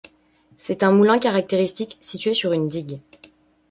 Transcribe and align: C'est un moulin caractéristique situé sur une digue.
C'est 0.57 0.81
un 0.81 0.91
moulin 0.91 1.19
caractéristique 1.19 1.99
situé 2.01 2.33
sur 2.33 2.53
une 2.53 2.67
digue. 2.67 2.99